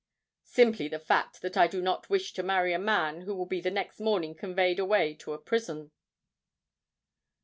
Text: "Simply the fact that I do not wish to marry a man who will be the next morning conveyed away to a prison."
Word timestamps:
"Simply 0.47 0.87
the 0.87 0.97
fact 0.97 1.43
that 1.43 1.55
I 1.55 1.67
do 1.67 1.79
not 1.79 2.09
wish 2.09 2.33
to 2.33 2.41
marry 2.41 2.73
a 2.73 2.79
man 2.79 3.21
who 3.21 3.35
will 3.35 3.45
be 3.45 3.61
the 3.61 3.69
next 3.69 3.99
morning 3.99 4.33
conveyed 4.33 4.79
away 4.79 5.13
to 5.17 5.33
a 5.33 5.37
prison." 5.37 5.91